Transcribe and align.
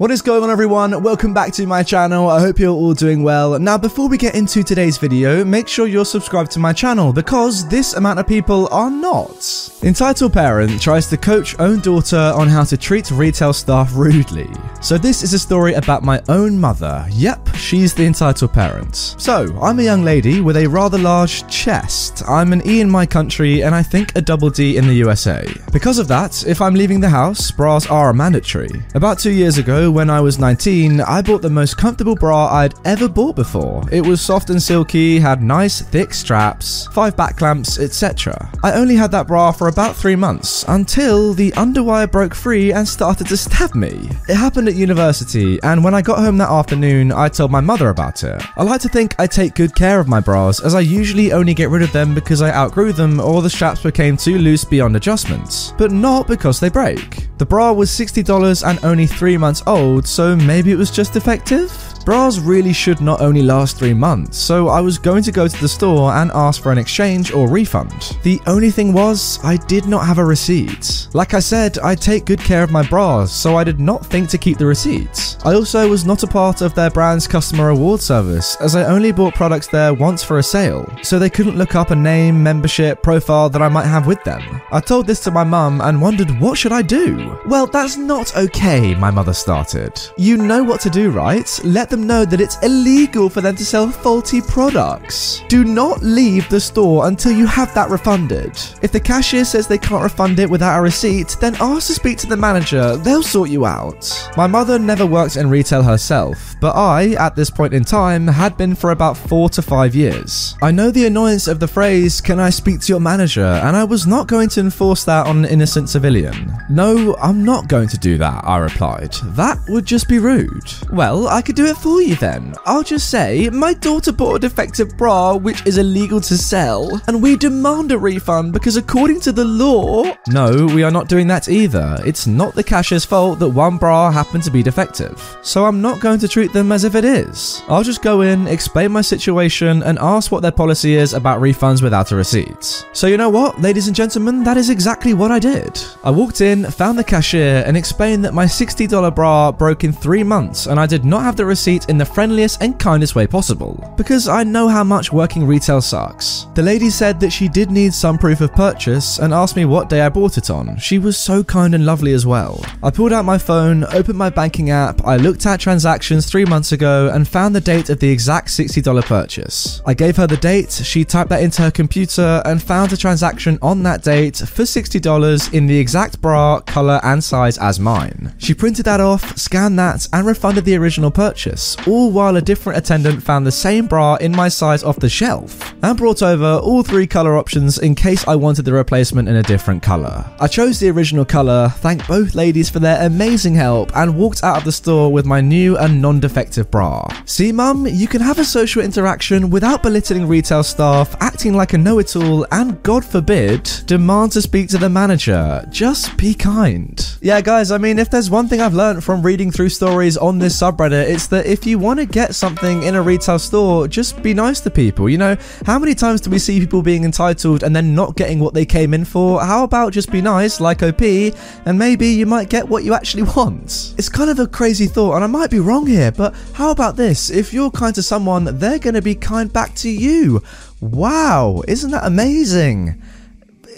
What 0.00 0.10
is 0.10 0.22
going 0.22 0.42
on 0.42 0.48
everyone? 0.48 1.02
Welcome 1.02 1.34
back 1.34 1.52
to 1.52 1.66
my 1.66 1.82
channel. 1.82 2.30
I 2.30 2.40
hope 2.40 2.58
you're 2.58 2.72
all 2.72 2.94
doing 2.94 3.22
well. 3.22 3.58
Now 3.58 3.76
before 3.76 4.08
we 4.08 4.16
get 4.16 4.34
into 4.34 4.62
today's 4.62 4.96
video, 4.96 5.44
make 5.44 5.68
sure 5.68 5.86
you're 5.86 6.06
subscribed 6.06 6.50
to 6.52 6.58
my 6.58 6.72
channel 6.72 7.12
because 7.12 7.68
this 7.68 7.92
amount 7.92 8.18
of 8.18 8.26
people 8.26 8.66
are 8.72 8.90
not. 8.90 9.68
Entitled 9.82 10.32
parent 10.32 10.80
tries 10.80 11.06
to 11.08 11.18
coach 11.18 11.54
own 11.60 11.80
daughter 11.80 12.16
on 12.16 12.48
how 12.48 12.64
to 12.64 12.78
treat 12.78 13.10
retail 13.10 13.52
staff 13.52 13.94
rudely. 13.94 14.48
So 14.80 14.96
this 14.96 15.22
is 15.22 15.34
a 15.34 15.38
story 15.38 15.74
about 15.74 16.02
my 16.02 16.22
own 16.30 16.58
mother. 16.58 17.06
Yep, 17.10 17.56
she's 17.56 17.92
the 17.92 18.06
entitled 18.06 18.54
parent. 18.54 18.96
So, 18.96 19.54
I'm 19.60 19.80
a 19.80 19.82
young 19.82 20.02
lady 20.02 20.40
with 20.40 20.56
a 20.56 20.66
rather 20.66 20.96
large 20.96 21.46
chest. 21.50 22.22
I'm 22.26 22.54
an 22.54 22.66
E 22.66 22.80
in 22.80 22.88
my 22.88 23.04
country 23.04 23.64
and 23.64 23.74
I 23.74 23.82
think 23.82 24.16
a 24.16 24.22
double 24.22 24.48
D 24.48 24.78
in 24.78 24.86
the 24.86 24.94
USA. 24.94 25.46
Because 25.74 25.98
of 25.98 26.08
that, 26.08 26.46
if 26.46 26.62
I'm 26.62 26.72
leaving 26.74 27.00
the 27.00 27.10
house, 27.10 27.50
bras 27.50 27.86
are 27.90 28.14
mandatory. 28.14 28.70
About 28.94 29.18
2 29.18 29.30
years 29.30 29.58
ago 29.58 29.89
when 29.90 30.10
I 30.10 30.20
was 30.20 30.38
19, 30.38 31.00
I 31.00 31.22
bought 31.22 31.42
the 31.42 31.50
most 31.50 31.76
comfortable 31.76 32.14
bra 32.14 32.46
I'd 32.46 32.74
ever 32.84 33.08
bought 33.08 33.36
before. 33.36 33.82
It 33.90 34.04
was 34.04 34.20
soft 34.20 34.50
and 34.50 34.62
silky, 34.62 35.18
had 35.18 35.42
nice 35.42 35.80
thick 35.82 36.14
straps, 36.14 36.86
5 36.92 37.16
back 37.16 37.36
clamps, 37.36 37.78
etc. 37.78 38.50
I 38.62 38.72
only 38.72 38.94
had 38.94 39.10
that 39.12 39.26
bra 39.26 39.52
for 39.52 39.68
about 39.68 39.96
3 39.96 40.16
months 40.16 40.64
until 40.68 41.34
the 41.34 41.50
underwire 41.52 42.10
broke 42.10 42.34
free 42.34 42.72
and 42.72 42.86
started 42.86 43.26
to 43.28 43.36
stab 43.36 43.74
me. 43.74 44.08
It 44.28 44.36
happened 44.36 44.68
at 44.68 44.74
university, 44.74 45.58
and 45.62 45.82
when 45.82 45.94
I 45.94 46.02
got 46.02 46.18
home 46.18 46.38
that 46.38 46.50
afternoon, 46.50 47.12
I 47.12 47.28
told 47.28 47.50
my 47.50 47.60
mother 47.60 47.88
about 47.88 48.22
it. 48.24 48.42
I 48.56 48.62
like 48.62 48.80
to 48.82 48.88
think 48.88 49.14
I 49.18 49.26
take 49.26 49.54
good 49.54 49.74
care 49.74 50.00
of 50.00 50.08
my 50.08 50.20
bras, 50.20 50.60
as 50.60 50.74
I 50.74 50.80
usually 50.80 51.32
only 51.32 51.54
get 51.54 51.70
rid 51.70 51.82
of 51.82 51.92
them 51.92 52.14
because 52.14 52.42
I 52.42 52.52
outgrew 52.52 52.92
them 52.92 53.20
or 53.20 53.42
the 53.42 53.50
straps 53.50 53.82
became 53.82 54.16
too 54.16 54.38
loose 54.38 54.64
beyond 54.64 54.96
adjustments, 54.96 55.74
but 55.76 55.90
not 55.90 56.26
because 56.26 56.60
they 56.60 56.68
break. 56.68 57.28
The 57.38 57.46
bra 57.46 57.72
was 57.72 57.90
$60 57.90 58.68
and 58.68 58.78
only 58.84 59.06
3 59.06 59.36
months 59.38 59.62
old, 59.66 59.79
so 60.06 60.36
maybe 60.36 60.70
it 60.70 60.76
was 60.76 60.90
just 60.90 61.14
defective? 61.14 61.89
Bras 62.04 62.38
really 62.38 62.72
should 62.72 63.00
not 63.00 63.20
only 63.20 63.42
last 63.42 63.76
three 63.76 63.94
months, 63.94 64.38
so 64.38 64.68
I 64.68 64.80
was 64.80 64.98
going 64.98 65.22
to 65.24 65.32
go 65.32 65.46
to 65.46 65.60
the 65.60 65.68
store 65.68 66.12
and 66.12 66.30
ask 66.32 66.62
for 66.62 66.72
an 66.72 66.78
exchange 66.78 67.32
or 67.32 67.48
refund. 67.48 68.16
The 68.22 68.40
only 68.46 68.70
thing 68.70 68.92
was, 68.92 69.38
I 69.44 69.56
did 69.56 69.86
not 69.86 70.06
have 70.06 70.18
a 70.18 70.24
receipt. 70.24 71.08
Like 71.12 71.34
I 71.34 71.40
said, 71.40 71.78
I 71.78 71.94
take 71.94 72.24
good 72.24 72.40
care 72.40 72.62
of 72.62 72.70
my 72.70 72.86
bras, 72.88 73.32
so 73.32 73.56
I 73.56 73.64
did 73.64 73.80
not 73.80 74.04
think 74.06 74.28
to 74.30 74.38
keep 74.38 74.58
the 74.58 74.66
receipts. 74.66 75.36
I 75.44 75.54
also 75.54 75.88
was 75.88 76.04
not 76.04 76.22
a 76.22 76.26
part 76.26 76.62
of 76.62 76.74
their 76.74 76.90
brand's 76.90 77.26
customer 77.26 77.66
reward 77.66 78.00
service, 78.00 78.56
as 78.60 78.74
I 78.74 78.84
only 78.84 79.12
bought 79.12 79.34
products 79.34 79.66
there 79.68 79.92
once 79.92 80.24
for 80.24 80.38
a 80.38 80.42
sale, 80.42 80.90
so 81.02 81.18
they 81.18 81.30
couldn't 81.30 81.58
look 81.58 81.74
up 81.74 81.90
a 81.90 81.96
name, 81.96 82.42
membership, 82.42 83.02
profile 83.02 83.50
that 83.50 83.62
I 83.62 83.68
might 83.68 83.86
have 83.86 84.06
with 84.06 84.22
them. 84.24 84.60
I 84.72 84.80
told 84.80 85.06
this 85.06 85.20
to 85.24 85.30
my 85.30 85.44
mum 85.44 85.80
and 85.80 86.00
wondered 86.00 86.40
what 86.40 86.56
should 86.56 86.72
I 86.72 86.82
do? 86.82 87.38
Well, 87.46 87.66
that's 87.66 87.96
not 87.96 88.36
okay, 88.36 88.94
my 88.94 89.10
mother 89.10 89.34
started. 89.34 90.00
You 90.16 90.38
know 90.38 90.62
what 90.62 90.80
to 90.82 90.90
do, 90.90 91.10
right? 91.10 91.60
Let 91.64 91.89
them 91.90 92.06
know 92.06 92.24
that 92.24 92.40
it's 92.40 92.56
illegal 92.62 93.28
for 93.28 93.40
them 93.40 93.56
to 93.56 93.64
sell 93.64 93.90
faulty 93.90 94.40
products. 94.40 95.42
Do 95.48 95.64
not 95.64 96.02
leave 96.02 96.48
the 96.48 96.60
store 96.60 97.06
until 97.08 97.32
you 97.32 97.46
have 97.46 97.74
that 97.74 97.90
refunded. 97.90 98.52
If 98.82 98.92
the 98.92 99.00
cashier 99.00 99.44
says 99.44 99.66
they 99.66 99.78
can't 99.78 100.02
refund 100.02 100.38
it 100.38 100.48
without 100.48 100.78
a 100.78 100.82
receipt, 100.82 101.36
then 101.40 101.56
ask 101.60 101.88
to 101.88 101.94
speak 101.94 102.18
to 102.18 102.26
the 102.26 102.36
manager, 102.36 102.96
they'll 102.96 103.22
sort 103.22 103.50
you 103.50 103.66
out. 103.66 104.30
My 104.36 104.46
mother 104.46 104.78
never 104.78 105.04
worked 105.04 105.36
in 105.36 105.50
retail 105.50 105.82
herself, 105.82 106.54
but 106.60 106.76
I, 106.76 107.10
at 107.14 107.36
this 107.36 107.50
point 107.50 107.74
in 107.74 107.84
time, 107.84 108.26
had 108.26 108.56
been 108.56 108.74
for 108.74 108.92
about 108.92 109.16
four 109.16 109.48
to 109.50 109.62
five 109.62 109.94
years. 109.94 110.56
I 110.62 110.70
know 110.70 110.90
the 110.90 111.06
annoyance 111.06 111.48
of 111.48 111.60
the 111.60 111.68
phrase, 111.68 112.20
can 112.20 112.38
I 112.38 112.50
speak 112.50 112.80
to 112.80 112.92
your 112.92 113.00
manager, 113.00 113.44
and 113.44 113.76
I 113.76 113.84
was 113.84 114.06
not 114.06 114.28
going 114.28 114.48
to 114.50 114.60
enforce 114.60 115.04
that 115.04 115.26
on 115.26 115.44
an 115.44 115.50
innocent 115.50 115.88
civilian. 115.88 116.52
No, 116.68 117.16
I'm 117.16 117.44
not 117.44 117.68
going 117.68 117.88
to 117.88 117.98
do 117.98 118.16
that, 118.18 118.44
I 118.44 118.58
replied. 118.58 119.14
That 119.34 119.58
would 119.68 119.84
just 119.84 120.08
be 120.08 120.18
rude. 120.18 120.72
Well, 120.92 121.28
I 121.28 121.42
could 121.42 121.56
do 121.56 121.66
it 121.66 121.76
for 121.80 122.02
you 122.02 122.14
then. 122.16 122.54
I'll 122.66 122.82
just 122.82 123.10
say, 123.10 123.48
my 123.50 123.72
daughter 123.72 124.12
bought 124.12 124.36
a 124.36 124.38
defective 124.38 124.96
bra 124.96 125.34
which 125.34 125.66
is 125.66 125.78
illegal 125.78 126.20
to 126.20 126.36
sell, 126.36 127.00
and 127.06 127.22
we 127.22 127.36
demand 127.36 127.92
a 127.92 127.98
refund 127.98 128.52
because 128.52 128.76
according 128.76 129.20
to 129.20 129.32
the 129.32 129.44
law. 129.44 130.04
No, 130.28 130.66
we 130.66 130.82
are 130.82 130.90
not 130.90 131.08
doing 131.08 131.26
that 131.28 131.48
either. 131.48 131.98
It's 132.04 132.26
not 132.26 132.54
the 132.54 132.62
cashier's 132.62 133.04
fault 133.04 133.38
that 133.38 133.48
one 133.48 133.78
bra 133.78 134.10
happened 134.10 134.42
to 134.44 134.50
be 134.50 134.62
defective. 134.62 135.38
So 135.42 135.64
I'm 135.64 135.80
not 135.80 136.00
going 136.00 136.18
to 136.20 136.28
treat 136.28 136.52
them 136.52 136.72
as 136.72 136.84
if 136.84 136.94
it 136.94 137.04
is. 137.04 137.62
I'll 137.68 137.82
just 137.82 138.02
go 138.02 138.20
in, 138.20 138.46
explain 138.46 138.92
my 138.92 139.00
situation, 139.00 139.82
and 139.82 139.98
ask 139.98 140.30
what 140.30 140.42
their 140.42 140.52
policy 140.52 140.94
is 140.94 141.14
about 141.14 141.40
refunds 141.40 141.82
without 141.82 142.12
a 142.12 142.16
receipt. 142.16 142.86
So 142.92 143.06
you 143.06 143.16
know 143.16 143.30
what, 143.30 143.60
ladies 143.60 143.86
and 143.86 143.96
gentlemen, 143.96 144.44
that 144.44 144.56
is 144.56 144.70
exactly 144.70 145.14
what 145.14 145.30
I 145.30 145.38
did. 145.38 145.80
I 146.04 146.10
walked 146.10 146.40
in, 146.40 146.64
found 146.70 146.98
the 146.98 147.04
cashier, 147.04 147.62
and 147.66 147.76
explained 147.76 148.24
that 148.24 148.34
my 148.34 148.44
$60 148.44 149.14
bra 149.14 149.52
broke 149.52 149.84
in 149.84 149.92
three 149.92 150.22
months 150.22 150.66
and 150.66 150.78
I 150.78 150.86
did 150.86 151.04
not 151.04 151.22
have 151.22 151.36
the 151.36 151.46
receipt 151.46 151.69
in 151.88 151.98
the 151.98 152.04
friendliest 152.04 152.62
and 152.62 152.78
kindest 152.78 153.14
way 153.14 153.26
possible, 153.26 153.94
because 153.96 154.28
I 154.28 154.42
know 154.42 154.68
how 154.68 154.82
much 154.82 155.12
working 155.12 155.46
retail 155.46 155.80
sucks. 155.80 156.46
The 156.54 156.62
lady 156.62 156.90
said 156.90 157.20
that 157.20 157.30
she 157.30 157.48
did 157.48 157.70
need 157.70 157.94
some 157.94 158.18
proof 158.18 158.40
of 158.40 158.52
purchase 158.52 159.18
and 159.18 159.32
asked 159.32 159.56
me 159.56 159.64
what 159.64 159.88
day 159.88 160.00
I 160.00 160.08
bought 160.08 160.36
it 160.36 160.50
on. 160.50 160.76
She 160.78 160.98
was 160.98 161.16
so 161.16 161.44
kind 161.44 161.74
and 161.74 161.86
lovely 161.86 162.12
as 162.12 162.26
well. 162.26 162.64
I 162.82 162.90
pulled 162.90 163.12
out 163.12 163.24
my 163.24 163.38
phone, 163.38 163.84
opened 163.84 164.18
my 164.18 164.30
banking 164.30 164.70
app, 164.70 165.04
I 165.04 165.16
looked 165.16 165.46
at 165.46 165.60
transactions 165.60 166.26
three 166.26 166.44
months 166.44 166.72
ago 166.72 167.10
and 167.14 167.28
found 167.28 167.54
the 167.54 167.60
date 167.60 167.90
of 167.90 168.00
the 168.00 168.10
exact 168.10 168.48
$60 168.48 169.04
purchase. 169.04 169.80
I 169.86 169.94
gave 169.94 170.16
her 170.16 170.26
the 170.26 170.36
date, 170.36 170.72
she 170.72 171.04
typed 171.04 171.30
that 171.30 171.42
into 171.42 171.62
her 171.62 171.70
computer 171.70 172.42
and 172.44 172.62
found 172.62 172.92
a 172.92 172.96
transaction 172.96 173.58
on 173.62 173.82
that 173.84 174.02
date 174.02 174.36
for 174.36 174.62
$60 174.62 175.54
in 175.54 175.66
the 175.66 175.78
exact 175.78 176.20
bra, 176.20 176.60
colour, 176.60 177.00
and 177.02 177.22
size 177.22 177.58
as 177.58 177.78
mine. 177.78 178.34
She 178.38 178.54
printed 178.54 178.86
that 178.86 179.00
off, 179.00 179.36
scanned 179.36 179.78
that, 179.78 180.06
and 180.12 180.26
refunded 180.26 180.64
the 180.64 180.76
original 180.76 181.10
purchase, 181.10 181.59
all 181.86 182.10
while 182.10 182.36
a 182.36 182.42
different 182.42 182.78
attendant 182.78 183.22
found 183.22 183.46
the 183.46 183.52
same 183.52 183.86
bra 183.86 184.16
in 184.16 184.32
my 184.32 184.48
size 184.48 184.82
off 184.82 184.98
the 184.98 185.08
shelf 185.08 185.74
and 185.82 185.96
brought 185.96 186.22
over 186.22 186.60
all 186.62 186.82
three 186.82 187.06
colour 187.06 187.36
options 187.36 187.78
in 187.78 187.94
case 187.94 188.26
I 188.26 188.36
wanted 188.36 188.64
the 188.64 188.72
replacement 188.72 189.28
in 189.28 189.36
a 189.36 189.42
different 189.42 189.82
colour. 189.82 190.24
I 190.40 190.46
chose 190.46 190.80
the 190.80 190.90
original 190.90 191.24
colour, 191.24 191.68
thanked 191.68 192.08
both 192.08 192.34
ladies 192.34 192.70
for 192.70 192.78
their 192.78 193.04
amazing 193.06 193.54
help, 193.54 193.94
and 193.96 194.16
walked 194.16 194.42
out 194.42 194.58
of 194.58 194.64
the 194.64 194.72
store 194.72 195.12
with 195.12 195.26
my 195.26 195.40
new 195.40 195.76
and 195.76 196.00
non 196.00 196.20
defective 196.20 196.70
bra. 196.70 197.06
See, 197.24 197.52
mum, 197.52 197.86
you 197.86 198.08
can 198.08 198.20
have 198.20 198.38
a 198.38 198.44
social 198.44 198.82
interaction 198.82 199.50
without 199.50 199.82
belittling 199.82 200.26
retail 200.26 200.62
staff, 200.62 201.14
acting 201.20 201.54
like 201.54 201.72
a 201.72 201.78
know 201.78 201.98
it 201.98 202.16
all, 202.16 202.46
and 202.52 202.82
God 202.82 203.04
forbid, 203.04 203.68
demand 203.86 204.32
to 204.32 204.42
speak 204.42 204.68
to 204.70 204.78
the 204.78 204.88
manager. 204.88 205.64
Just 205.70 206.16
be 206.16 206.34
kind. 206.34 207.18
Yeah, 207.20 207.40
guys, 207.40 207.70
I 207.70 207.78
mean, 207.78 207.98
if 207.98 208.10
there's 208.10 208.30
one 208.30 208.48
thing 208.48 208.60
I've 208.60 208.74
learned 208.74 209.04
from 209.04 209.22
reading 209.22 209.50
through 209.50 209.70
stories 209.70 210.16
on 210.16 210.38
this 210.38 210.56
subreddit, 210.56 211.08
it's 211.08 211.26
that 211.28 211.46
if 211.50 211.66
you 211.66 211.80
want 211.80 211.98
to 211.98 212.06
get 212.06 212.36
something 212.36 212.84
in 212.84 212.94
a 212.94 213.02
retail 213.02 213.38
store, 213.38 213.88
just 213.88 214.22
be 214.22 214.32
nice 214.32 214.60
to 214.60 214.70
people. 214.70 215.08
You 215.08 215.18
know, 215.18 215.36
how 215.66 215.80
many 215.80 215.96
times 215.96 216.20
do 216.20 216.30
we 216.30 216.38
see 216.38 216.60
people 216.60 216.80
being 216.80 217.02
entitled 217.02 217.64
and 217.64 217.74
then 217.74 217.92
not 217.92 218.14
getting 218.14 218.38
what 218.38 218.54
they 218.54 218.64
came 218.64 218.94
in 218.94 219.04
for? 219.04 219.40
How 219.40 219.64
about 219.64 219.92
just 219.92 220.12
be 220.12 220.22
nice, 220.22 220.60
like 220.60 220.84
OP, 220.84 221.02
and 221.02 221.76
maybe 221.76 222.06
you 222.06 222.24
might 222.24 222.48
get 222.50 222.68
what 222.68 222.84
you 222.84 222.94
actually 222.94 223.22
want? 223.36 223.94
It's 223.98 224.08
kind 224.08 224.30
of 224.30 224.38
a 224.38 224.46
crazy 224.46 224.86
thought, 224.86 225.16
and 225.16 225.24
I 225.24 225.26
might 225.26 225.50
be 225.50 225.58
wrong 225.58 225.86
here, 225.86 226.12
but 226.12 226.34
how 226.54 226.70
about 226.70 226.94
this? 226.94 227.30
If 227.30 227.52
you're 227.52 227.72
kind 227.72 227.94
to 227.96 228.02
someone, 228.02 228.44
they're 228.58 228.78
going 228.78 228.94
to 228.94 229.02
be 229.02 229.16
kind 229.16 229.52
back 229.52 229.74
to 229.76 229.90
you. 229.90 230.42
Wow, 230.80 231.62
isn't 231.66 231.90
that 231.90 232.06
amazing? 232.06 233.02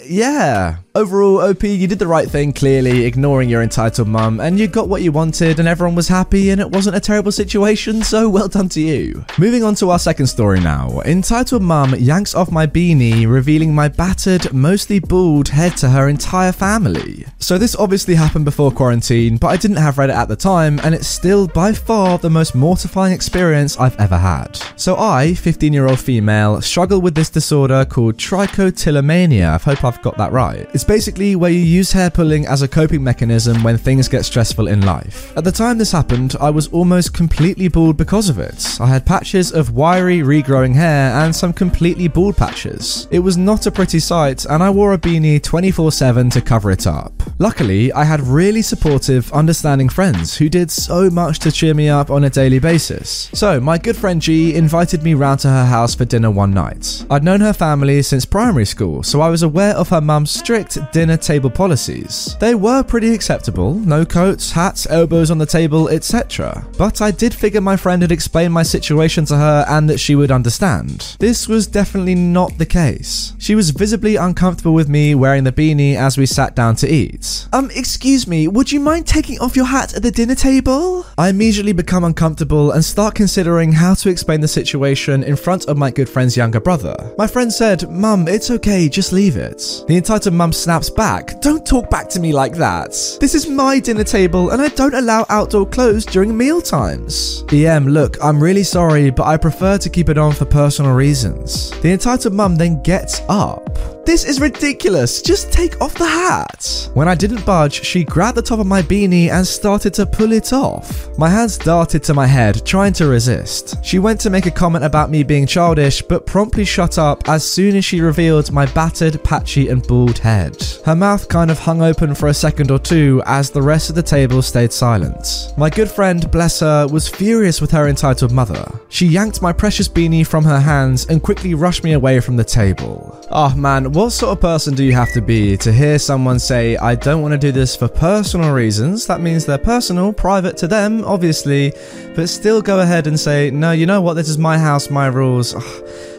Yeah. 0.05 0.82
Overall, 0.95 1.41
OP, 1.41 1.63
you 1.63 1.87
did 1.87 1.97
the 1.97 2.05
right 2.05 2.29
thing, 2.29 2.53
clearly, 2.53 3.05
ignoring 3.05 3.49
your 3.49 3.63
entitled 3.63 4.07
mum, 4.07 4.39
and 4.39 4.59
you 4.59 4.67
got 4.67 4.87
what 4.87 5.01
you 5.01 5.11
wanted, 5.11 5.57
and 5.57 5.67
everyone 5.67 5.95
was 5.95 6.07
happy, 6.07 6.51
and 6.51 6.61
it 6.61 6.69
wasn't 6.69 6.95
a 6.95 6.99
terrible 6.99 7.31
situation, 7.31 8.03
so 8.03 8.29
well 8.29 8.47
done 8.47 8.69
to 8.69 8.79
you. 8.79 9.25
Moving 9.39 9.63
on 9.63 9.73
to 9.75 9.89
our 9.89 9.97
second 9.97 10.27
story 10.27 10.59
now. 10.59 11.01
Entitled 11.01 11.63
mum 11.63 11.95
yanks 11.95 12.35
off 12.35 12.51
my 12.51 12.67
beanie, 12.67 13.27
revealing 13.27 13.73
my 13.73 13.87
battered, 13.87 14.53
mostly 14.53 14.99
bald 14.99 15.47
head 15.47 15.75
to 15.77 15.89
her 15.89 16.09
entire 16.09 16.51
family. 16.51 17.25
So 17.39 17.57
this 17.57 17.75
obviously 17.75 18.13
happened 18.13 18.45
before 18.45 18.69
quarantine, 18.69 19.37
but 19.37 19.47
I 19.47 19.57
didn't 19.57 19.77
have 19.77 19.95
Reddit 19.95 20.13
at 20.13 20.27
the 20.27 20.35
time, 20.35 20.79
and 20.83 20.93
it's 20.93 21.07
still 21.07 21.47
by 21.47 21.73
far 21.73 22.19
the 22.19 22.29
most 22.29 22.53
mortifying 22.53 23.13
experience 23.13 23.79
I've 23.79 23.99
ever 23.99 24.19
had. 24.19 24.59
So 24.75 24.95
I, 24.97 25.33
15 25.33 25.73
year 25.73 25.87
old 25.87 25.99
female, 25.99 26.61
struggle 26.61 27.01
with 27.01 27.15
this 27.15 27.31
disorder 27.31 27.83
called 27.83 28.17
trichotillomania. 28.17 29.55
I 29.55 29.57
hope 29.57 29.83
I've 29.83 30.01
got 30.03 30.17
that 30.17 30.31
right. 30.31 30.69
It's 30.71 30.82
basically 30.83 31.35
where 31.35 31.51
you 31.51 31.59
use 31.59 31.91
hair 31.91 32.09
pulling 32.09 32.45
as 32.45 32.61
a 32.61 32.67
coping 32.67 33.03
mechanism 33.03 33.63
when 33.63 33.77
things 33.77 34.07
get 34.07 34.25
stressful 34.25 34.67
in 34.67 34.85
life. 34.85 35.35
At 35.37 35.43
the 35.43 35.51
time 35.51 35.77
this 35.77 35.91
happened, 35.91 36.35
I 36.39 36.49
was 36.49 36.67
almost 36.67 37.13
completely 37.13 37.67
bald 37.67 37.97
because 37.97 38.29
of 38.29 38.39
it. 38.39 38.77
I 38.79 38.87
had 38.87 39.05
patches 39.05 39.51
of 39.51 39.73
wiry, 39.75 40.19
regrowing 40.19 40.73
hair 40.73 41.11
and 41.13 41.35
some 41.35 41.53
completely 41.53 42.07
bald 42.07 42.37
patches. 42.37 43.07
It 43.11 43.19
was 43.19 43.37
not 43.37 43.65
a 43.65 43.71
pretty 43.71 43.99
sight, 43.99 44.45
and 44.45 44.61
I 44.63 44.69
wore 44.69 44.93
a 44.93 44.97
beanie 44.97 45.41
24 45.41 45.91
7 45.91 46.29
to 46.31 46.41
cover 46.41 46.71
it 46.71 46.87
up. 46.87 47.13
Luckily, 47.39 47.91
I 47.93 48.03
had 48.03 48.21
really 48.21 48.61
supportive, 48.61 49.31
understanding 49.33 49.89
friends 49.89 50.37
who 50.37 50.49
did 50.49 50.71
so 50.71 51.09
much 51.09 51.39
to 51.39 51.51
cheer 51.51 51.73
me 51.73 51.89
up 51.89 52.09
on 52.09 52.23
a 52.23 52.29
daily 52.29 52.59
basis. 52.59 53.29
So, 53.33 53.59
my 53.59 53.77
good 53.77 53.97
friend 53.97 54.21
G 54.21 54.55
invited 54.55 55.03
me 55.03 55.13
round 55.13 55.39
to 55.41 55.49
her 55.49 55.65
house 55.65 55.95
for 55.95 56.05
dinner 56.05 56.31
one 56.31 56.53
night. 56.53 57.05
I'd 57.09 57.23
known 57.23 57.41
her 57.41 57.53
family 57.53 58.01
since 58.01 58.25
primary 58.25 58.65
school, 58.65 59.03
so 59.03 59.21
I 59.21 59.29
was 59.29 59.43
aware 59.43 59.75
of 59.75 59.89
her 59.89 60.01
mum's 60.01 60.31
strict 60.73 60.93
dinner 60.93 61.17
table 61.17 61.49
policies. 61.49 62.35
They 62.39 62.55
were 62.55 62.83
pretty 62.83 63.13
acceptable 63.13 63.73
no 63.73 64.05
coats, 64.05 64.51
hats, 64.51 64.87
elbows 64.89 65.31
on 65.31 65.37
the 65.37 65.45
table, 65.45 65.89
etc. 65.89 66.65
But 66.77 67.01
I 67.01 67.11
did 67.11 67.33
figure 67.33 67.61
my 67.61 67.77
friend 67.77 68.01
had 68.01 68.11
explained 68.11 68.53
my 68.53 68.63
situation 68.63 69.25
to 69.25 69.37
her 69.37 69.65
and 69.67 69.89
that 69.89 69.99
she 69.99 70.15
would 70.15 70.31
understand. 70.31 71.15
This 71.19 71.47
was 71.47 71.67
definitely 71.67 72.15
not 72.15 72.57
the 72.57 72.65
case. 72.65 73.33
She 73.37 73.55
was 73.55 73.71
visibly 73.71 74.15
uncomfortable 74.15 74.73
with 74.73 74.89
me 74.89 75.15
wearing 75.15 75.43
the 75.43 75.51
beanie 75.51 75.95
as 75.95 76.17
we 76.17 76.25
sat 76.25 76.55
down 76.55 76.75
to 76.77 76.87
eat. 76.87 77.47
Um, 77.53 77.69
excuse 77.71 78.27
me, 78.27 78.47
would 78.47 78.71
you 78.71 78.79
mind 78.79 79.07
taking 79.07 79.39
off 79.39 79.55
your 79.55 79.65
hat 79.65 79.93
at 79.95 80.03
the 80.03 80.11
dinner 80.11 80.35
table? 80.35 81.05
I 81.17 81.29
immediately 81.29 81.73
become 81.73 82.03
uncomfortable 82.03 82.71
and 82.71 82.83
start 82.83 83.15
considering 83.15 83.71
how 83.73 83.93
to 83.95 84.09
explain 84.09 84.41
the 84.41 84.47
situation 84.47 85.23
in 85.23 85.35
front 85.35 85.65
of 85.65 85.77
my 85.77 85.91
good 85.91 86.09
friend's 86.09 86.37
younger 86.37 86.59
brother. 86.59 86.95
My 87.17 87.27
friend 87.27 87.51
said, 87.51 87.89
Mum, 87.89 88.27
it's 88.27 88.51
okay, 88.51 88.89
just 88.89 89.13
leave 89.13 89.37
it. 89.37 89.83
The 89.87 89.97
entitled 89.97 90.33
mum 90.33 90.53
snaps 90.63 90.89
back. 90.89 91.41
Don't 91.41 91.65
talk 91.65 91.89
back 91.89 92.07
to 92.09 92.19
me 92.21 92.31
like 92.31 92.53
that. 92.53 92.91
This 93.19 93.35
is 93.35 93.47
my 93.47 93.79
dinner 93.79 94.05
table 94.05 94.51
and 94.51 94.61
I 94.61 94.69
don't 94.69 94.93
allow 94.93 95.25
outdoor 95.27 95.65
clothes 95.65 96.05
during 96.05 96.35
meal 96.35 96.61
times. 96.61 97.43
EM, 97.51 97.87
look, 97.87 98.17
I'm 98.23 98.41
really 98.41 98.63
sorry, 98.63 99.09
but 99.09 99.27
I 99.27 99.35
prefer 99.35 99.77
to 99.77 99.89
keep 99.89 100.07
it 100.07 100.17
on 100.17 100.31
for 100.31 100.45
personal 100.45 100.93
reasons. 100.93 101.71
The 101.81 101.91
entitled 101.91 102.33
mum 102.33 102.55
then 102.55 102.81
gets 102.81 103.21
up. 103.27 103.92
This 104.05 104.25
is 104.25 104.41
ridiculous. 104.41 105.21
Just 105.21 105.53
take 105.53 105.79
off 105.79 105.93
the 105.93 106.05
hat. 106.05 106.89
When 106.93 107.07
I 107.07 107.15
didn't 107.15 107.45
budge, 107.45 107.85
she 107.85 108.03
grabbed 108.03 108.35
the 108.35 108.41
top 108.41 108.59
of 108.59 108.67
my 108.67 108.81
beanie 108.81 109.29
and 109.29 109.47
started 109.47 109.93
to 109.93 110.05
pull 110.05 110.33
it 110.33 110.51
off. 110.51 111.17
My 111.17 111.29
hands 111.29 111.57
darted 111.57 112.03
to 112.03 112.13
my 112.13 112.27
head, 112.27 112.65
trying 112.65 112.91
to 112.93 113.07
resist. 113.07 113.83
She 113.83 113.99
went 113.99 114.19
to 114.21 114.29
make 114.29 114.45
a 114.45 114.51
comment 114.51 114.83
about 114.83 115.09
me 115.09 115.23
being 115.23 115.47
childish, 115.47 116.01
but 116.01 116.25
promptly 116.25 116.65
shut 116.65 116.97
up 116.97 117.29
as 117.29 117.49
soon 117.49 117.77
as 117.77 117.85
she 117.85 118.01
revealed 118.01 118.51
my 118.51 118.65
battered, 118.65 119.23
patchy, 119.23 119.69
and 119.69 119.87
bald 119.87 120.17
head. 120.17 120.61
Her 120.85 120.97
mouth 120.97 121.29
kind 121.29 121.49
of 121.49 121.59
hung 121.59 121.81
open 121.81 122.13
for 122.13 122.27
a 122.27 122.33
second 122.33 122.71
or 122.71 122.79
two 122.79 123.23
as 123.25 123.51
the 123.51 123.61
rest 123.61 123.89
of 123.89 123.95
the 123.95 124.03
table 124.03 124.41
stayed 124.41 124.73
silent. 124.73 125.53
My 125.57 125.69
good 125.69 125.89
friend, 125.89 126.29
bless 126.29 126.59
her, 126.59 126.87
was 126.87 127.07
furious 127.07 127.61
with 127.61 127.71
her 127.71 127.87
entitled 127.87 128.33
mother. 128.33 128.69
She 128.89 129.07
yanked 129.07 129.41
my 129.41 129.53
precious 129.53 129.87
beanie 129.87 130.27
from 130.27 130.43
her 130.43 130.59
hands 130.59 131.05
and 131.05 131.23
quickly 131.23 131.53
rushed 131.53 131.85
me 131.85 131.93
away 131.93 132.19
from 132.19 132.35
the 132.35 132.43
table. 132.43 133.17
Oh 133.31 133.55
man, 133.55 133.92
what 133.93 134.11
sort 134.11 134.31
of 134.31 134.41
person 134.41 134.73
do 134.73 134.83
you 134.83 134.93
have 134.93 135.11
to 135.13 135.21
be 135.21 135.55
to 135.55 135.71
hear 135.71 135.99
someone 135.99 136.39
say, 136.39 136.75
I 136.77 136.95
don't 136.95 137.21
want 137.21 137.33
to 137.33 137.37
do 137.37 137.51
this 137.51 137.75
for 137.75 137.87
personal 137.87 138.51
reasons? 138.51 139.05
That 139.05 139.21
means 139.21 139.45
they're 139.45 139.59
personal, 139.59 140.11
private 140.11 140.57
to 140.57 140.67
them, 140.67 141.05
obviously, 141.05 141.73
but 142.15 142.27
still 142.27 142.59
go 142.59 142.79
ahead 142.79 143.05
and 143.05 143.19
say, 143.19 143.51
no, 143.51 143.71
you 143.71 143.85
know 143.85 144.01
what, 144.01 144.15
this 144.15 144.29
is 144.29 144.39
my 144.39 144.57
house, 144.57 144.89
my 144.89 145.05
rules. 145.05 145.53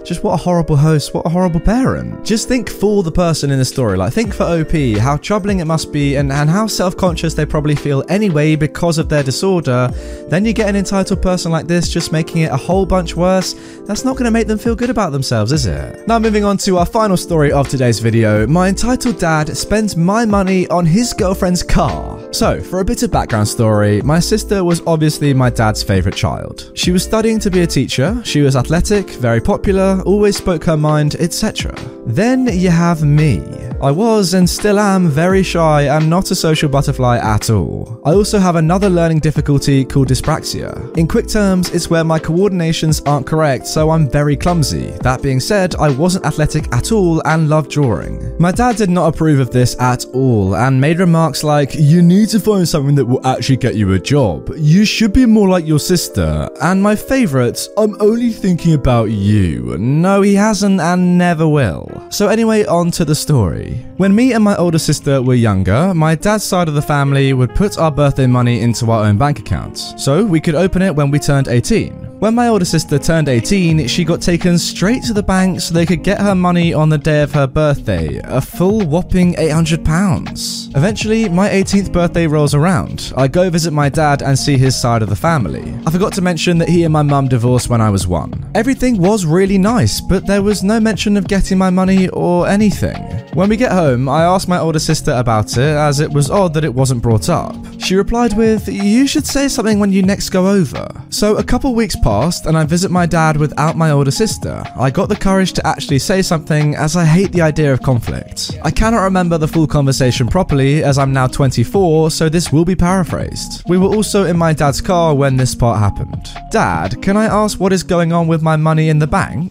Just 0.05 0.23
what 0.23 0.35
a 0.35 0.37
horrible 0.37 0.77
host, 0.77 1.15
what 1.15 1.25
a 1.25 1.31
horrible 1.31 1.61
parent. 1.61 2.27
Just 2.27 2.47
think 2.47 2.69
for 2.69 3.03
the 3.03 3.11
person 3.11 3.51
in 3.51 3.59
the 3.59 3.65
story, 3.65 3.97
like 3.97 4.13
think 4.13 4.35
for 4.35 4.45
OP, 4.45 4.99
how 4.99 5.17
troubling 5.17 5.61
it 5.61 5.65
must 5.65 5.95
be 5.95 6.17
and, 6.17 6.31
and 6.31 6.51
how 6.51 6.67
self 6.67 6.95
conscious 6.95 7.33
they 7.33 7.47
probably 7.47 7.75
feel 7.75 8.05
anyway 8.11 8.55
because 8.55 8.99
of 8.99 9.09
their 9.09 9.23
disorder. 9.23 9.89
Then 10.29 10.45
you 10.45 10.53
get 10.53 10.69
an 10.69 10.77
entitled 10.77 11.23
person 11.23 11.51
like 11.51 11.67
this 11.67 11.89
just 11.89 12.13
making 12.13 12.43
it 12.43 12.53
a 12.53 12.57
whole 12.57 12.85
bunch 12.85 13.17
worse. 13.17 13.55
That's 13.87 14.05
not 14.05 14.13
going 14.17 14.27
to 14.27 14.31
make 14.31 14.47
them 14.47 14.59
feel 14.59 14.77
good 14.77 14.91
about 14.91 15.13
themselves, 15.13 15.53
is 15.53 15.65
it? 15.65 16.07
Now, 16.07 16.19
moving 16.19 16.45
on 16.45 16.59
to 16.59 16.77
our 16.79 16.87
final 16.87 17.17
story 17.17 17.51
of 17.51 17.71
today's 17.71 17.99
video, 17.99 18.47
my 18.47 18.69
entitled 18.69 19.19
dad 19.19 19.57
spends 19.57 19.97
my 19.97 20.27
money 20.27 20.69
on 20.69 20.85
his 20.85 21.15
girlfriend's 21.15 21.63
car. 21.63 22.21
So, 22.33 22.61
for 22.61 22.81
a 22.81 22.85
bit 22.85 23.03
of 23.03 23.11
background 23.11 23.49
story, 23.49 24.03
my 24.03 24.21
sister 24.21 24.65
was 24.65 24.83
obviously 24.87 25.33
my 25.33 25.49
dad's 25.49 25.83
favourite 25.83 26.17
child. 26.17 26.73
She 26.75 26.91
was 26.91 27.03
studying 27.03 27.39
to 27.39 27.51
be 27.51 27.61
a 27.61 27.67
teacher, 27.67 28.21
she 28.25 28.43
was 28.43 28.57
athletic, 28.57 29.09
very 29.11 29.41
popular, 29.41 29.94
always 30.03 30.37
spoke 30.37 30.65
her 30.65 30.77
mind, 30.77 31.17
etc. 31.17 31.75
Then 32.07 32.47
you 32.47 32.71
have 32.71 33.03
me. 33.03 33.41
I 33.85 33.91
was 33.91 34.33
and 34.33 34.49
still 34.49 34.79
am 34.79 35.09
very 35.09 35.43
shy 35.43 35.83
and 35.83 36.09
not 36.09 36.31
a 36.31 36.35
social 36.35 36.71
butterfly 36.71 37.19
at 37.19 37.51
all. 37.51 38.01
I 38.05 38.13
also 38.13 38.39
have 38.39 38.57
another 38.57 38.89
learning 38.89 39.19
difficulty 39.19 39.85
called 39.85 40.09
dyspraxia. 40.09 40.97
In 40.97 41.07
quick 41.07 41.29
terms, 41.29 41.71
it's 41.71 41.91
where 41.91 42.05
my 42.05 42.19
coordinations 42.19 43.03
aren't 43.07 43.27
correct, 43.27 43.67
so 43.67 43.91
I'm 43.91 44.09
very 44.09 44.37
clumsy. 44.37 44.93
That 45.03 45.23
being 45.23 45.41
said, 45.41 45.75
I 45.75 45.91
wasn't 45.91 46.25
athletic 46.25 46.73
at 46.73 46.93
all 46.93 47.21
and 47.27 47.51
loved 47.51 47.71
drawing. 47.71 48.35
My 48.39 48.53
dad 48.53 48.77
did 48.77 48.89
not 48.89 49.13
approve 49.13 49.39
of 49.41 49.51
this 49.51 49.79
at 49.79 50.07
all 50.15 50.57
and 50.57 50.81
made 50.81 50.99
remarks 50.99 51.45
like, 51.45 51.75
You 51.75 52.01
need 52.01 52.31
to 52.31 52.41
find 52.41 52.67
something 52.67 52.95
that 52.95 53.05
will 53.05 53.27
actually 53.27 53.59
get 53.59 53.75
you 53.75 53.93
a 53.93 53.99
job. 53.99 54.51
You 54.57 54.87
should 54.87 55.13
be 55.13 55.27
more 55.27 55.49
like 55.49 55.67
your 55.67 55.79
sister. 55.79 56.49
And 56.63 56.83
my 56.83 56.97
favourite, 56.97 57.69
I'm 57.77 58.01
only 58.01 58.31
thinking 58.31 58.73
about 58.73 59.11
you. 59.11 59.77
No, 59.85 60.23
he 60.23 60.35
hasn't 60.35 60.81
and 60.81 61.19
never 61.19 61.47
will. 61.47 62.07
So, 62.09 62.29
anyway, 62.29 62.65
on 62.65 62.91
to 62.93 63.05
the 63.05 63.15
story. 63.15 63.85
When 63.99 64.15
me 64.15 64.33
and 64.33 64.43
my 64.43 64.57
older 64.57 64.79
sister 64.79 65.21
were 65.21 65.35
younger, 65.35 65.93
my 65.93 66.15
dad's 66.15 66.43
side 66.43 66.69
of 66.69 66.75
the 66.75 66.81
family 66.81 67.35
would 67.35 67.55
put 67.55 67.77
our 67.77 67.91
birthday 67.91 68.27
money 68.27 68.63
into 68.63 68.91
our 68.91 69.05
own 69.05 69.19
bank 69.19 69.41
account, 69.41 69.77
so 69.77 70.25
we 70.25 70.41
could 70.41 70.55
open 70.55 70.81
it 70.81 70.97
when 70.97 71.11
we 71.11 71.19
turned 71.19 71.49
18. 71.49 72.05
When 72.25 72.35
my 72.35 72.49
older 72.49 72.65
sister 72.65 72.99
turned 72.99 73.29
18, 73.29 73.87
she 73.87 74.03
got 74.03 74.23
taken 74.23 74.57
straight 74.57 75.03
to 75.03 75.13
the 75.13 75.23
bank 75.23 75.61
so 75.61 75.75
they 75.75 75.85
could 75.85 76.03
get 76.03 76.21
her 76.23 76.35
money 76.35 76.73
on 76.73 76.89
the 76.89 76.97
day 76.97 77.23
of 77.23 77.33
her 77.33 77.47
birthday, 77.47 78.19
a 78.25 78.41
full 78.41 78.87
whopping 78.87 79.35
£800. 79.35 80.75
Eventually, 80.75 81.29
my 81.29 81.51
18th 81.51 81.93
birthday 81.93 82.27
rolls 82.27 82.55
around. 82.55 83.13
I 83.15 83.29
go 83.29 83.51
visit 83.51 83.73
my 83.73 83.91
dad 83.91 84.23
and 84.23 84.39
see 84.39 84.57
his 84.57 84.81
side 84.81 85.03
of 85.03 85.11
the 85.11 85.17
family. 85.17 85.75
I 85.87 85.91
forgot 85.91 86.15
to 86.15 86.23
mention 86.23 86.57
that 86.59 86.69
he 86.71 86.85
and 86.85 86.93
my 86.95 87.03
mum 87.03 87.29
divorced 87.29 87.69
when 87.69 87.83
I 87.83 87.91
was 87.91 88.07
one. 88.07 88.51
Everything 88.55 88.97
was 88.97 89.27
really 89.27 89.59
nice, 89.59 89.74
but 89.75 90.25
there 90.25 90.41
was 90.41 90.63
no 90.63 90.79
mention 90.79 91.17
of 91.17 91.27
getting 91.27 91.59
my 91.59 91.69
money 91.69 92.09
or 92.11 92.47
anything. 92.47 93.03
When 93.35 93.49
we 93.49 93.57
get 93.57 93.73
home, 93.73 94.09
I 94.09 94.23
asked 94.23 94.47
my 94.47 94.61
older 94.61 94.79
sister 94.79 95.11
about 95.11 95.57
it 95.57 95.77
as 95.89 95.99
it 95.99 96.13
was 96.13 96.31
odd 96.31 96.55
that 96.55 96.63
it 96.63 96.73
wasn't 96.73 97.03
brought 97.03 97.29
up. 97.29 97.57
She 97.81 97.97
replied 97.97 98.37
with, 98.37 98.69
You 98.69 99.09
should 99.09 99.27
say 99.27 99.49
something 99.49 99.81
when 99.81 99.93
you 99.93 100.03
next 100.03 100.31
go 100.31 100.47
over. 100.47 100.87
So 101.11 101.39
a 101.39 101.43
couple 101.43 101.75
weeks 101.75 101.97
passed 101.97 102.47
and 102.47 102.57
I 102.57 102.63
visit 102.63 102.93
my 102.93 103.05
dad 103.05 103.37
without 103.37 103.77
my 103.77 103.91
older 103.91 104.13
sister. 104.13 104.63
I 104.77 104.91
got 104.91 105.09
the 105.09 105.17
courage 105.17 105.53
to 105.55 105.67
actually 105.67 105.99
say 105.99 106.23
something 106.23 106.77
as 106.77 106.95
I 106.95 107.05
hate 107.05 107.33
the 107.33 107.43
idea 107.43 107.73
of 107.73 107.83
conflict. 107.83 108.57
I 108.63 108.71
cannot 108.71 109.03
remember 109.03 109.39
the 109.39 109.49
full 109.49 109.67
conversation 109.67 110.29
properly 110.29 110.85
as 110.85 110.99
I'm 110.99 111.13
now 111.13 111.27
24, 111.27 112.13
so 112.13 112.29
this 112.29 112.53
will 112.53 112.65
be 112.65 112.77
paraphrased. 112.77 113.65
We 113.69 113.79
were 113.79 113.89
also 113.89 114.27
in 114.27 114.39
my 114.39 114.53
dad's 114.53 114.81
car 114.81 115.13
when 115.17 115.37
this 115.37 115.57
part 115.57 115.81
happened. 115.81 116.31
Dad, 116.53 117.03
can 117.03 117.17
I 117.17 117.25
ask 117.25 117.59
what 117.59 117.73
is 117.73 117.83
going 117.83 118.13
on 118.13 118.29
with 118.29 118.41
my 118.41 118.55
money 118.55 118.89
in 118.89 119.01
the 119.01 119.09
bank? 119.09 119.51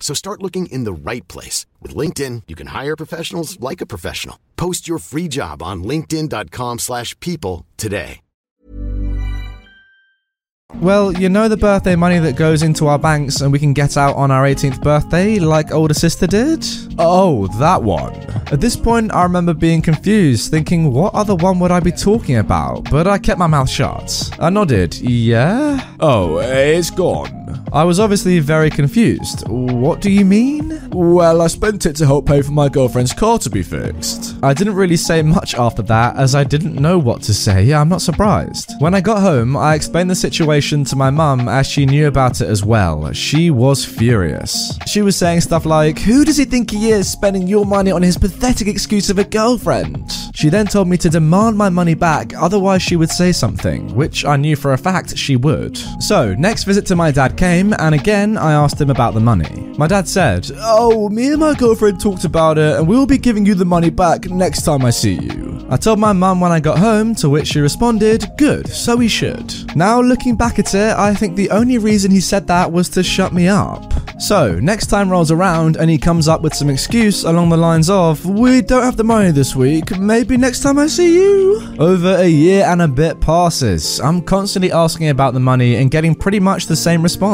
So 0.00 0.14
start 0.14 0.42
looking 0.42 0.66
in 0.66 0.84
the 0.84 0.92
right 0.92 1.26
place. 1.26 1.66
With 1.82 1.96
LinkedIn, 1.96 2.44
you 2.46 2.54
can 2.54 2.68
hire 2.68 2.94
professionals 2.96 3.58
like 3.58 3.80
a 3.80 3.86
professional. 3.86 4.38
Post 4.56 4.86
your 4.86 4.98
free 4.98 5.26
job 5.26 5.62
on 5.62 5.82
linkedin.com 5.82 6.78
slash 6.78 7.18
people 7.18 7.66
today. 7.76 8.20
Well, 10.80 11.12
you 11.12 11.28
know 11.28 11.48
the 11.48 11.56
birthday 11.56 11.96
money 11.96 12.18
that 12.18 12.36
goes 12.36 12.62
into 12.62 12.86
our 12.88 12.98
banks 12.98 13.40
and 13.40 13.50
we 13.50 13.58
can 13.58 13.72
get 13.72 13.96
out 13.96 14.16
on 14.16 14.30
our 14.30 14.44
18th 14.44 14.82
birthday, 14.82 15.38
like 15.38 15.72
older 15.72 15.94
sister 15.94 16.26
did? 16.26 16.66
Oh, 16.98 17.46
that 17.58 17.82
one. 17.82 18.14
At 18.52 18.60
this 18.60 18.76
point, 18.76 19.14
I 19.14 19.22
remember 19.22 19.54
being 19.54 19.80
confused, 19.80 20.50
thinking, 20.50 20.92
what 20.92 21.14
other 21.14 21.34
one 21.34 21.60
would 21.60 21.70
I 21.70 21.80
be 21.80 21.92
talking 21.92 22.36
about? 22.36 22.90
But 22.90 23.06
I 23.06 23.16
kept 23.16 23.38
my 23.38 23.46
mouth 23.46 23.70
shut. 23.70 24.30
I 24.38 24.50
nodded, 24.50 24.96
yeah? 24.96 25.94
Oh, 26.00 26.38
it's 26.38 26.90
gone. 26.90 27.35
I 27.72 27.84
was 27.84 28.00
obviously 28.00 28.38
very 28.38 28.70
confused. 28.70 29.46
What 29.48 30.00
do 30.00 30.10
you 30.10 30.24
mean? 30.24 30.90
Well, 30.90 31.42
I 31.42 31.46
spent 31.48 31.86
it 31.86 31.96
to 31.96 32.06
help 32.06 32.26
pay 32.26 32.42
for 32.42 32.52
my 32.52 32.68
girlfriend's 32.68 33.12
car 33.12 33.38
to 33.40 33.50
be 33.50 33.62
fixed. 33.62 34.36
I 34.42 34.54
didn't 34.54 34.74
really 34.74 34.96
say 34.96 35.22
much 35.22 35.54
after 35.54 35.82
that 35.82 36.16
as 36.16 36.34
I 36.34 36.44
didn't 36.44 36.74
know 36.74 36.98
what 36.98 37.22
to 37.22 37.34
say. 37.34 37.64
Yeah, 37.64 37.80
I'm 37.80 37.88
not 37.88 38.02
surprised. 38.02 38.72
When 38.78 38.94
I 38.94 39.00
got 39.00 39.20
home, 39.20 39.56
I 39.56 39.74
explained 39.74 40.10
the 40.10 40.14
situation 40.14 40.84
to 40.84 40.96
my 40.96 41.10
mum 41.10 41.48
as 41.48 41.66
she 41.66 41.86
knew 41.86 42.06
about 42.06 42.40
it 42.40 42.48
as 42.48 42.64
well. 42.64 43.12
She 43.12 43.50
was 43.50 43.84
furious. 43.84 44.78
She 44.86 45.02
was 45.02 45.16
saying 45.16 45.40
stuff 45.40 45.66
like, 45.66 45.98
Who 45.98 46.24
does 46.24 46.36
he 46.36 46.44
think 46.44 46.70
he 46.70 46.90
is 46.90 47.10
spending 47.10 47.46
your 47.46 47.66
money 47.66 47.90
on 47.90 48.02
his 48.02 48.18
pathetic 48.18 48.68
excuse 48.68 49.10
of 49.10 49.18
a 49.18 49.24
girlfriend? 49.24 50.12
She 50.34 50.48
then 50.48 50.66
told 50.66 50.88
me 50.88 50.96
to 50.98 51.08
demand 51.08 51.56
my 51.56 51.68
money 51.68 51.94
back, 51.94 52.34
otherwise, 52.36 52.82
she 52.82 52.96
would 52.96 53.10
say 53.10 53.32
something, 53.32 53.94
which 53.94 54.24
I 54.24 54.36
knew 54.36 54.56
for 54.56 54.72
a 54.72 54.78
fact 54.78 55.16
she 55.16 55.36
would. 55.36 55.76
So, 56.00 56.34
next 56.34 56.64
visit 56.64 56.86
to 56.86 56.96
my 56.96 57.10
dad 57.10 57.36
came 57.36 57.45
and 57.46 57.94
again 57.94 58.36
I 58.36 58.52
asked 58.52 58.80
him 58.80 58.90
about 58.90 59.14
the 59.14 59.20
money. 59.20 59.72
My 59.78 59.86
dad 59.86 60.08
said, 60.08 60.50
Oh, 60.56 61.08
me 61.10 61.28
and 61.28 61.38
my 61.38 61.54
girlfriend 61.54 62.00
talked 62.00 62.24
about 62.24 62.58
it, 62.58 62.76
and 62.76 62.88
we'll 62.88 63.06
be 63.06 63.18
giving 63.18 63.46
you 63.46 63.54
the 63.54 63.64
money 63.64 63.90
back 63.90 64.24
next 64.26 64.62
time 64.62 64.84
I 64.84 64.90
see 64.90 65.14
you. 65.14 65.66
I 65.68 65.76
told 65.76 65.98
my 65.98 66.12
mum 66.12 66.40
when 66.40 66.52
I 66.52 66.60
got 66.60 66.78
home, 66.78 67.14
to 67.16 67.28
which 67.28 67.48
she 67.48 67.60
responded, 67.60 68.24
Good, 68.38 68.68
so 68.68 68.98
he 68.98 69.08
should. 69.08 69.76
Now, 69.76 70.00
looking 70.00 70.36
back 70.36 70.58
at 70.58 70.74
it, 70.74 70.96
I 70.96 71.12
think 71.12 71.34
the 71.34 71.50
only 71.50 71.78
reason 71.78 72.10
he 72.10 72.20
said 72.20 72.46
that 72.46 72.70
was 72.70 72.88
to 72.90 73.02
shut 73.02 73.32
me 73.32 73.48
up. 73.48 73.92
So, 74.18 74.58
next 74.60 74.86
time 74.86 75.10
rolls 75.10 75.30
around 75.30 75.76
and 75.76 75.90
he 75.90 75.98
comes 75.98 76.26
up 76.26 76.40
with 76.40 76.54
some 76.54 76.70
excuse 76.70 77.24
along 77.24 77.50
the 77.50 77.56
lines 77.56 77.90
of, 77.90 78.24
We 78.24 78.62
don't 78.62 78.84
have 78.84 78.96
the 78.96 79.04
money 79.04 79.30
this 79.32 79.54
week, 79.56 79.98
maybe 79.98 80.36
next 80.36 80.60
time 80.60 80.78
I 80.78 80.86
see 80.86 81.14
you? 81.16 81.74
Over 81.78 82.16
a 82.16 82.28
year 82.28 82.64
and 82.64 82.80
a 82.80 82.88
bit 82.88 83.20
passes. 83.20 84.00
I'm 84.00 84.22
constantly 84.22 84.72
asking 84.72 85.08
about 85.08 85.34
the 85.34 85.40
money 85.40 85.76
and 85.76 85.90
getting 85.90 86.14
pretty 86.14 86.40
much 86.40 86.66
the 86.66 86.76
same 86.76 87.02
response. 87.02 87.25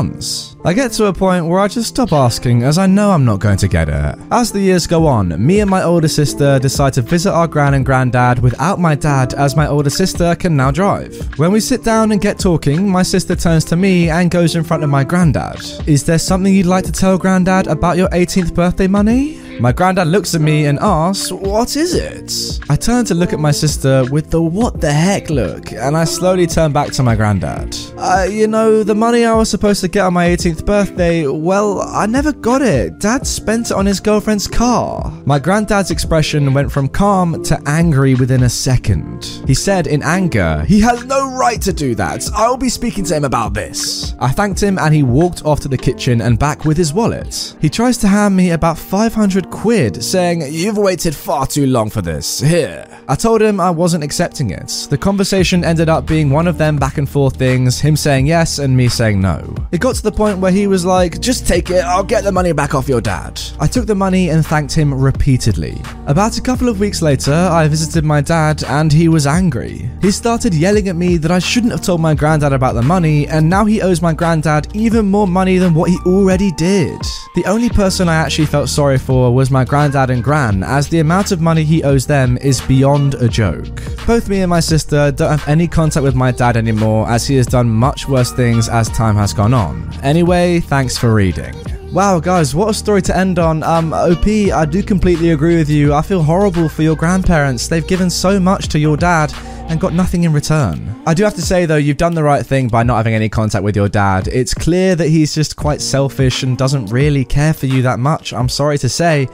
I 0.64 0.72
get 0.72 0.92
to 0.92 1.06
a 1.06 1.12
point 1.12 1.46
where 1.46 1.60
I 1.60 1.68
just 1.68 1.88
stop 1.88 2.12
asking 2.12 2.62
as 2.62 2.78
I 2.78 2.86
know 2.86 3.10
I'm 3.10 3.24
not 3.24 3.40
going 3.40 3.58
to 3.58 3.68
get 3.68 3.88
it. 3.88 4.18
As 4.30 4.50
the 4.50 4.60
years 4.60 4.86
go 4.86 5.06
on, 5.06 5.44
me 5.44 5.60
and 5.60 5.68
my 5.68 5.82
older 5.82 6.08
sister 6.08 6.58
decide 6.58 6.94
to 6.94 7.02
visit 7.02 7.32
our 7.32 7.46
gran 7.46 7.74
and 7.74 7.84
granddad 7.84 8.38
without 8.38 8.78
my 8.78 8.94
dad 8.94 9.34
as 9.34 9.56
my 9.56 9.66
older 9.66 9.90
sister 9.90 10.34
can 10.34 10.56
now 10.56 10.70
drive. 10.70 11.14
When 11.38 11.52
we 11.52 11.60
sit 11.60 11.84
down 11.84 12.12
and 12.12 12.20
get 12.20 12.38
talking, 12.38 12.88
my 12.88 13.02
sister 13.02 13.36
turns 13.36 13.64
to 13.66 13.76
me 13.76 14.08
and 14.08 14.30
goes 14.30 14.56
in 14.56 14.64
front 14.64 14.82
of 14.82 14.88
my 14.88 15.04
granddad. 15.04 15.60
Is 15.86 16.04
there 16.04 16.18
something 16.18 16.54
you'd 16.54 16.66
like 16.66 16.84
to 16.84 16.92
tell 16.92 17.18
granddad 17.18 17.66
about 17.66 17.98
your 17.98 18.08
18th 18.10 18.54
birthday 18.54 18.86
money? 18.86 19.41
My 19.60 19.72
granddad 19.72 20.08
looks 20.08 20.34
at 20.34 20.40
me 20.40 20.66
and 20.66 20.78
asks, 20.80 21.30
What 21.30 21.76
is 21.76 21.94
it? 21.94 22.60
I 22.68 22.76
turn 22.76 23.04
to 23.06 23.14
look 23.14 23.32
at 23.32 23.38
my 23.38 23.50
sister 23.50 24.04
with 24.10 24.30
the 24.30 24.42
what 24.42 24.80
the 24.80 24.92
heck 24.92 25.30
look, 25.30 25.72
and 25.72 25.96
I 25.96 26.04
slowly 26.04 26.46
turn 26.46 26.72
back 26.72 26.90
to 26.92 27.02
my 27.02 27.14
granddad. 27.14 27.76
Uh, 27.96 28.26
you 28.28 28.46
know, 28.46 28.82
the 28.82 28.94
money 28.94 29.24
I 29.24 29.34
was 29.34 29.50
supposed 29.50 29.80
to 29.82 29.88
get 29.88 30.04
on 30.04 30.14
my 30.14 30.26
18th 30.26 30.64
birthday, 30.64 31.26
well, 31.26 31.82
I 31.82 32.06
never 32.06 32.32
got 32.32 32.62
it. 32.62 32.98
Dad 32.98 33.26
spent 33.26 33.70
it 33.70 33.74
on 33.74 33.86
his 33.86 34.00
girlfriend's 34.00 34.48
car. 34.48 35.12
My 35.26 35.38
granddad's 35.38 35.90
expression 35.90 36.52
went 36.54 36.72
from 36.72 36.88
calm 36.88 37.42
to 37.44 37.60
angry 37.66 38.14
within 38.14 38.42
a 38.42 38.48
second. 38.48 39.24
He 39.46 39.54
said 39.54 39.86
in 39.86 40.02
anger, 40.02 40.64
He 40.66 40.80
has 40.80 41.04
no 41.04 41.36
right 41.36 41.60
to 41.62 41.72
do 41.72 41.94
that. 41.94 42.28
I'll 42.34 42.56
be 42.56 42.68
speaking 42.68 43.04
to 43.04 43.16
him 43.16 43.24
about 43.24 43.54
this. 43.54 44.14
I 44.18 44.30
thanked 44.30 44.62
him 44.62 44.78
and 44.78 44.94
he 44.94 45.02
walked 45.02 45.44
off 45.44 45.60
to 45.60 45.68
the 45.68 45.78
kitchen 45.78 46.20
and 46.20 46.38
back 46.38 46.64
with 46.64 46.76
his 46.76 46.92
wallet. 46.92 47.54
He 47.60 47.68
tries 47.68 47.98
to 47.98 48.08
hand 48.08 48.34
me 48.34 48.50
about 48.50 48.78
500 48.78 49.50
quid, 49.52 50.02
saying, 50.02 50.42
You've 50.50 50.78
waited 50.78 51.14
far 51.14 51.46
too 51.46 51.66
long 51.66 51.90
for 51.90 52.02
this. 52.02 52.40
Here. 52.40 52.88
I 53.08 53.14
told 53.14 53.42
him 53.42 53.60
I 53.60 53.70
wasn't 53.70 54.02
accepting 54.02 54.50
it. 54.50 54.86
The 54.90 54.98
conversation 54.98 55.64
ended 55.64 55.88
up 55.88 56.06
being 56.06 56.30
one 56.30 56.48
of 56.48 56.58
them 56.58 56.76
back 56.76 56.98
and 56.98 57.08
forth 57.08 57.36
things, 57.36 57.78
him 57.78 57.94
saying 57.94 58.26
yes 58.26 58.58
and 58.58 58.76
me 58.76 58.88
saying 58.88 59.20
no. 59.20 59.54
It 59.70 59.80
got 59.80 59.94
to 59.96 60.02
the 60.02 60.10
point 60.10 60.38
where 60.38 60.50
he 60.50 60.66
was 60.66 60.84
like, 60.84 61.20
Just 61.20 61.46
take 61.46 61.70
it, 61.70 61.84
I'll 61.84 62.02
get 62.02 62.24
the 62.24 62.32
money 62.32 62.52
back 62.52 62.74
off 62.74 62.88
your 62.88 63.00
dad. 63.00 63.40
I 63.60 63.66
took 63.66 63.86
the 63.86 63.94
money 63.94 64.30
and 64.30 64.44
thanked 64.44 64.72
him 64.72 64.92
repeatedly. 64.92 65.80
About 66.06 66.38
a 66.38 66.42
couple 66.42 66.68
of 66.68 66.80
weeks 66.80 67.02
later, 67.02 67.34
I 67.34 67.68
visited 67.68 68.04
my 68.04 68.22
dad 68.22 68.64
and 68.64 68.92
he 68.92 69.08
was 69.08 69.26
angry. 69.26 69.90
He 70.00 70.10
started 70.10 70.54
yelling 70.54 70.88
at 70.88 70.96
me 70.96 71.18
that 71.18 71.30
I 71.30 71.38
shouldn't 71.38 71.72
have 71.72 71.82
told 71.82 72.00
my 72.00 72.14
granddad 72.14 72.52
about 72.52 72.74
the 72.74 72.82
money, 72.82 73.28
and 73.28 73.48
now 73.48 73.66
he 73.66 73.82
owes 73.82 74.00
my 74.00 74.14
granddad 74.14 74.74
even 74.74 75.06
more 75.06 75.26
money 75.26 75.58
than 75.58 75.74
what 75.74 75.90
he 75.90 75.98
already 76.06 76.50
did. 76.52 76.98
The 77.34 77.44
only 77.46 77.68
person 77.68 78.08
I 78.08 78.16
actually 78.16 78.46
felt 78.46 78.68
sorry 78.68 78.98
for 78.98 79.34
was 79.42 79.50
my 79.50 79.64
granddad 79.64 80.08
and 80.08 80.22
gran, 80.22 80.62
as 80.62 80.86
the 80.86 81.00
amount 81.00 81.32
of 81.32 81.40
money 81.40 81.64
he 81.64 81.82
owes 81.82 82.06
them 82.06 82.38
is 82.38 82.60
beyond 82.60 83.14
a 83.14 83.28
joke. 83.28 83.82
Both 84.06 84.28
me 84.28 84.40
and 84.42 84.50
my 84.50 84.60
sister 84.60 85.10
don't 85.10 85.36
have 85.36 85.48
any 85.48 85.66
contact 85.66 86.04
with 86.04 86.14
my 86.14 86.30
dad 86.30 86.56
anymore, 86.56 87.10
as 87.10 87.26
he 87.26 87.34
has 87.38 87.46
done 87.48 87.68
much 87.68 88.06
worse 88.08 88.30
things 88.30 88.68
as 88.68 88.88
time 88.90 89.16
has 89.16 89.34
gone 89.34 89.52
on. 89.52 89.90
Anyway, 90.04 90.60
thanks 90.60 90.96
for 90.96 91.12
reading. 91.12 91.56
Wow, 91.92 92.20
guys, 92.20 92.54
what 92.54 92.68
a 92.68 92.74
story 92.74 93.02
to 93.02 93.16
end 93.16 93.40
on. 93.40 93.64
Um, 93.64 93.92
OP, 93.92 94.28
I 94.28 94.64
do 94.64 94.80
completely 94.80 95.30
agree 95.30 95.56
with 95.56 95.68
you. 95.68 95.92
I 95.92 96.02
feel 96.02 96.22
horrible 96.22 96.68
for 96.68 96.82
your 96.84 96.94
grandparents. 96.94 97.66
They've 97.66 97.84
given 97.84 98.10
so 98.10 98.38
much 98.38 98.68
to 98.68 98.78
your 98.78 98.96
dad 98.96 99.34
and 99.68 99.80
got 99.80 99.92
nothing 99.92 100.24
in 100.24 100.32
return. 100.32 100.94
I 101.06 101.14
do 101.14 101.24
have 101.24 101.34
to 101.34 101.42
say, 101.42 101.66
though, 101.66 101.76
you've 101.76 101.96
done 101.96 102.14
the 102.14 102.22
right 102.22 102.44
thing 102.44 102.68
by 102.68 102.82
not 102.82 102.96
having 102.96 103.14
any 103.14 103.28
contact 103.28 103.64
with 103.64 103.76
your 103.76 103.88
dad. 103.88 104.28
It's 104.28 104.54
clear 104.54 104.94
that 104.96 105.08
he's 105.08 105.34
just 105.34 105.56
quite 105.56 105.80
selfish 105.80 106.42
and 106.42 106.58
doesn't 106.58 106.86
really 106.86 107.24
care 107.24 107.54
for 107.54 107.66
you 107.66 107.82
that 107.82 107.98
much, 107.98 108.32
I'm 108.32 108.48
sorry 108.48 108.78
to 108.78 108.88
say. 108.88 109.28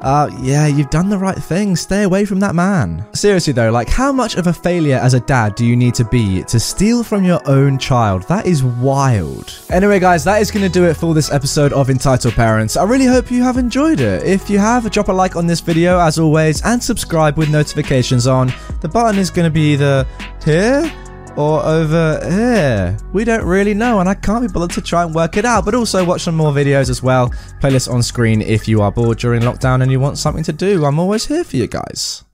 Uh, 0.00 0.30
yeah, 0.40 0.66
you've 0.66 0.90
done 0.90 1.08
the 1.08 1.18
right 1.18 1.36
thing. 1.36 1.76
Stay 1.76 2.02
away 2.02 2.24
from 2.24 2.40
that 2.40 2.54
man. 2.54 3.06
Seriously 3.14 3.52
though, 3.52 3.70
like 3.70 3.88
how 3.88 4.12
much 4.12 4.36
of 4.36 4.46
a 4.46 4.52
failure 4.52 4.96
as 4.96 5.14
a 5.14 5.20
dad 5.20 5.54
do 5.54 5.64
you 5.64 5.76
need 5.76 5.94
to 5.94 6.04
be 6.04 6.42
to 6.44 6.60
steal 6.60 7.02
from 7.02 7.24
your 7.24 7.40
own 7.48 7.78
child? 7.78 8.22
That 8.28 8.46
is 8.46 8.62
wild. 8.62 9.58
Anyway, 9.70 10.00
guys, 10.00 10.24
that 10.24 10.42
is 10.42 10.50
going 10.50 10.64
to 10.64 10.72
do 10.72 10.84
it 10.84 10.94
for 10.94 11.14
this 11.14 11.32
episode 11.32 11.72
of 11.72 11.90
Entitled 11.90 12.34
Parents. 12.34 12.76
I 12.76 12.84
really 12.84 13.06
hope 13.06 13.30
you 13.30 13.42
have 13.42 13.56
enjoyed 13.56 14.00
it. 14.00 14.22
If 14.24 14.50
you 14.50 14.58
have, 14.58 14.90
drop 14.90 15.08
a 15.08 15.12
like 15.12 15.36
on 15.36 15.46
this 15.46 15.60
video 15.60 15.98
as 15.98 16.18
always 16.18 16.62
and 16.62 16.82
subscribe 16.82 17.38
with 17.38 17.48
notifications 17.48 18.26
on. 18.26 18.52
The 18.80 18.88
button 18.88 19.18
is 19.18 19.30
going 19.30 19.46
to 19.46 19.50
be 19.50 19.72
either 19.72 20.06
here 20.44 20.92
or 21.36 21.64
over 21.64 22.20
here? 22.22 22.96
We 23.12 23.24
don't 23.24 23.44
really 23.44 23.74
know, 23.74 24.00
and 24.00 24.08
I 24.08 24.14
can't 24.14 24.46
be 24.46 24.52
bothered 24.52 24.72
to 24.72 24.80
try 24.80 25.02
and 25.02 25.14
work 25.14 25.36
it 25.36 25.44
out. 25.44 25.64
But 25.64 25.74
also 25.74 26.04
watch 26.04 26.22
some 26.22 26.36
more 26.36 26.52
videos 26.52 26.90
as 26.90 27.02
well. 27.02 27.30
Playlist 27.60 27.92
on 27.92 28.02
screen 28.02 28.42
if 28.42 28.68
you 28.68 28.82
are 28.82 28.92
bored 28.92 29.18
during 29.18 29.42
lockdown 29.42 29.82
and 29.82 29.90
you 29.90 30.00
want 30.00 30.18
something 30.18 30.44
to 30.44 30.52
do. 30.52 30.84
I'm 30.84 30.98
always 30.98 31.26
here 31.26 31.44
for 31.44 31.56
you 31.56 31.66
guys. 31.66 32.24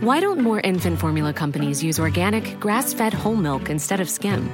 Why 0.00 0.18
don't 0.18 0.40
more 0.40 0.58
infant 0.60 0.98
formula 0.98 1.32
companies 1.32 1.80
use 1.80 2.00
organic, 2.00 2.58
grass 2.58 2.92
fed 2.92 3.14
whole 3.14 3.36
milk 3.36 3.70
instead 3.70 4.00
of 4.00 4.10
skim? 4.10 4.50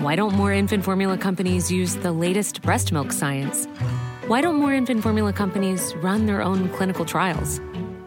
Why 0.00 0.16
don't 0.16 0.34
more 0.34 0.52
infant 0.52 0.82
formula 0.82 1.18
companies 1.18 1.70
use 1.70 1.96
the 1.96 2.12
latest 2.12 2.62
breast 2.62 2.90
milk 2.90 3.12
science? 3.12 3.66
Why 4.28 4.40
don't 4.40 4.56
more 4.56 4.72
infant 4.72 5.02
formula 5.02 5.32
companies 5.32 5.94
run 5.96 6.24
their 6.24 6.40
own 6.40 6.68
clinical 6.70 7.04
trials? 7.04 7.60